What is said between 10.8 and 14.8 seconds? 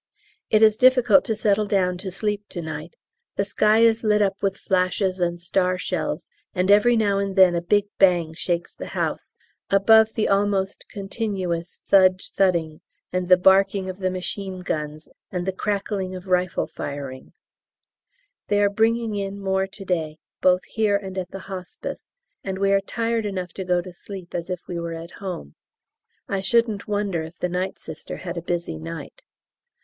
continuous thud, thudding, and the barking of the machine